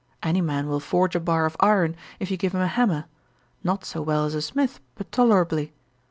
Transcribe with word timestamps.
Any 0.23 0.41
man 0.41 0.67
will 0.67 0.79
forge 0.79 1.15
a 1.15 1.19
bar 1.19 1.45
of 1.45 1.55
iron, 1.59 1.95
if 2.19 2.31
you 2.31 2.35
give 2.37 2.55
him 2.55 2.61
a 2.61 2.65
hammer; 2.65 3.05
not 3.63 3.85
so 3.85 4.01
well 4.01 4.25
as 4.25 4.33
a 4.33 4.41
smith, 4.41 4.79
but 4.95 5.11
tolerably. 5.11 5.73